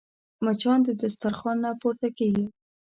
مچان 0.45 0.79
د 0.85 0.89
دسترخوان 1.01 1.57
نه 1.65 1.71
پورته 1.81 2.07
کېږي 2.17 2.45